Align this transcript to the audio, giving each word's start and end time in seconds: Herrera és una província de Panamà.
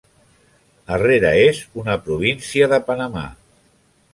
Herrera 0.95 1.33
és 1.41 1.61
una 1.81 1.99
província 2.07 2.71
de 2.73 2.81
Panamà. 2.89 3.29